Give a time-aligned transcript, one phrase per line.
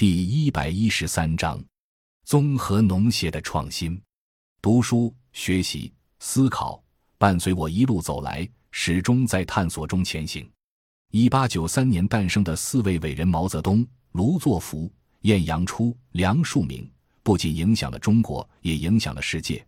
[0.00, 1.62] 第一百一十三章：
[2.24, 4.00] 综合农协的创新。
[4.62, 6.82] 读书、学习、思考，
[7.18, 10.50] 伴随我一路走来，始终在探索中前行。
[11.10, 14.90] 一八九三年诞生的四位伟人毛泽东、卢作孚、
[15.20, 16.88] 晏阳初、梁漱溟，
[17.22, 19.62] 不仅影响了中国，也影响了世界。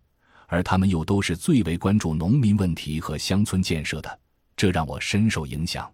[0.46, 4.20] 而他们又都是最为关注农民问题和乡村建设的，
[4.56, 5.92] 这让我深受影响。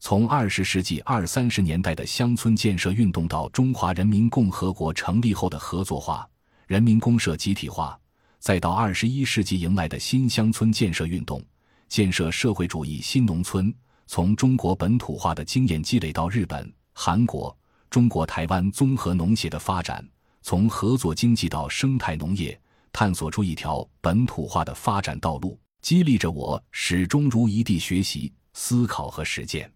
[0.00, 6.26] 从二十世纪二三十年代的乡村建设运动到中华人民共和国成立后的合作化、
[6.66, 7.98] 人民公社集体化，
[8.38, 11.42] 再到二十一世纪迎来的新乡村建设运动，
[11.88, 13.74] 建设社会主义新农村，
[14.06, 17.54] 从中国本土化的经验积累到日本、韩国、
[17.90, 20.06] 中国台湾综合农协的发展，
[20.42, 22.58] 从合作经济到生态农业。
[22.90, 29.70] 探索出一条本土化的发展道路，激励着我始终如一地学习、思考和实践。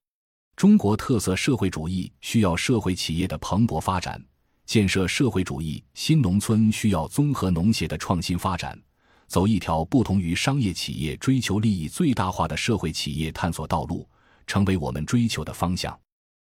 [0.56, 4.22] 中国特色社会主义需要社会企业的蓬勃发展，
[4.64, 8.80] 建设社会主义新农村需要综合农协的创新发展，
[9.26, 14.08] 走一条不同于商业企业追求利益最大化的社会企业探索道路，
[14.46, 15.98] 成为我们追求的方向。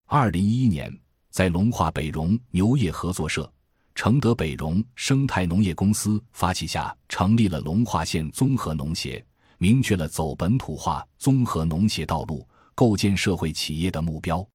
[0.08, 0.92] 二零一一年，
[1.30, 3.52] 在龙化北荣牛业合作社。
[3.96, 9.24] 承德北荣生态农业公司发起下，成立了龙化县综合农协，
[9.58, 12.48] 明确了走本土化综合农协道路、
[12.80, 14.48] 构建社会企业的目标。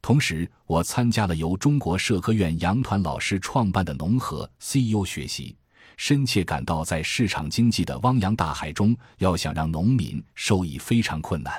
[0.00, 5.56] 同时，我参加了由中国社科院杨团老师创办的农合 CEO 学习，
[5.96, 11.52] 深切感到在市场经济的汪洋大海中，要想让农民受益非常困难，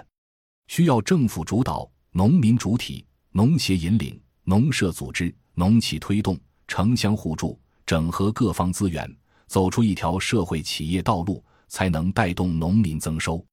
[0.67, 6.39] 需要政府主导、农民主体、农协引领、农社组织、农企推动。
[6.65, 9.13] 城乡互助，整合各方资源，
[9.47, 13.45] 走出一条社会企业道路，才能带动农民增收。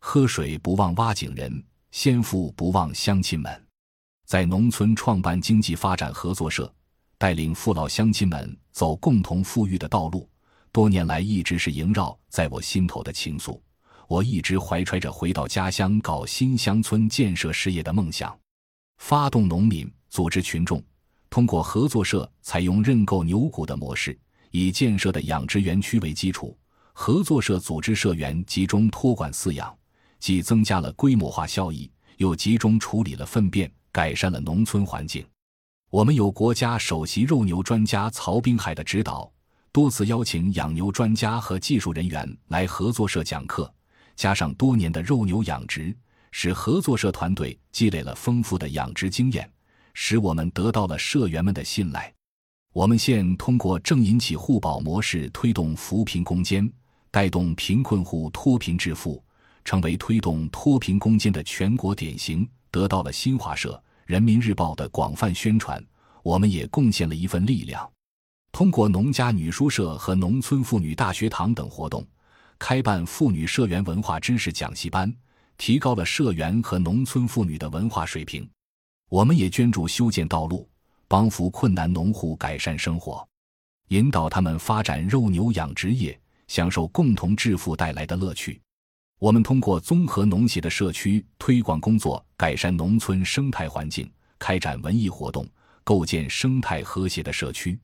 [0.00, 3.66] 喝水不忘挖井人，先富不忘乡亲们。
[4.24, 6.74] 在农村创办经济发展合作社，
[7.18, 10.26] 带领父老乡亲们走共同富裕的道路，
[10.72, 13.60] 多年来一直是萦绕在我心头的情愫。
[14.08, 18.36] 我一直怀揣着回到家乡搞新乡村建设事业的梦想，
[18.96, 20.82] 发动农民，组织群众。
[21.28, 24.18] 通过合作社采用认购牛股的模式，
[24.50, 26.56] 以建设的养殖园区为基础，
[26.94, 29.74] 合作社组织社员集中托管饲养，
[30.22, 35.26] 既增加了规模化效益，又集中处理了粪便，改善了农村环境。
[35.90, 39.28] 我们有国家首席肉牛专家曹滨海的指导，
[39.72, 43.74] 多次邀请养牛专家和技术人员来合作社讲课，
[44.14, 45.92] 加上多年的肉牛养殖，
[46.30, 49.50] 使合作社团队积累了丰富的养殖经验。
[49.92, 52.14] 使我们得到了社员们的信赖。
[52.72, 56.72] 我们县通过正引起互保模式推动扶贫攻坚，
[57.10, 59.20] 带动贫困户脱贫致富，
[59.64, 65.82] 成为推动脱贫攻坚的全国典型，得到了新华社、人民日报的广泛宣传。
[66.22, 67.90] 我们也贡献了一份力量，
[68.52, 72.06] 通过农家女书社和农村妇女大学堂等活动，
[72.58, 75.12] 开办妇女社员文化知识讲习班，
[75.58, 78.48] 提高了社员和农村妇女的文化水平。
[79.08, 80.68] 我们也捐助修建道路，
[81.08, 83.26] 帮扶困难农户改善生活，
[83.88, 88.60] 引导他们发展肉牛养殖业，享受共同致富带来的乐趣。
[89.22, 95.48] 我们通过综合农协的社区推广工作，改善农村生态环境，开展文艺活动，
[95.84, 97.78] 构建生态和谐的社区。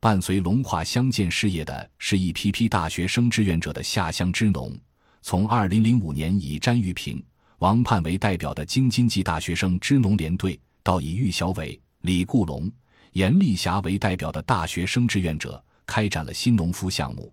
[0.00, 4.76] 伴随龙化乡建事业的是一批批大学生志愿者的下乡支农。
[5.22, 7.22] 从二零零五年以詹玉平。
[7.58, 12.68] 王盼为代表的京津冀大学生支农联队，到以郁小伟、李固龙、
[13.12, 17.32] 严丽霞为代表的大学生志愿者，开展了新农夫项目。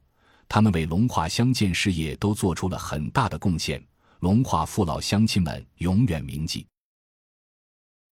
[0.49, 3.81] 他们为龙化乡建事业都做出了很大的贡献，
[4.21, 6.65] 龙化父老乡亲们永远铭记。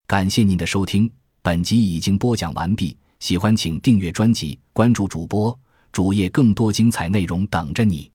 [0.06, 1.10] 感谢您的收听，
[1.42, 2.96] 本集已经播讲完毕。
[3.18, 5.58] 喜欢请订阅专辑，关注主播
[5.90, 8.08] 主页，更多精彩内容等着你。